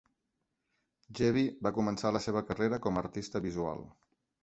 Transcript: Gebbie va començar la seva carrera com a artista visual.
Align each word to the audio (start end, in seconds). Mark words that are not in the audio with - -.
Gebbie 1.19 1.45
va 1.67 1.73
començar 1.77 2.15
la 2.17 2.25
seva 2.29 2.45
carrera 2.51 2.83
com 2.87 2.99
a 3.01 3.07
artista 3.07 3.47
visual. 3.49 3.89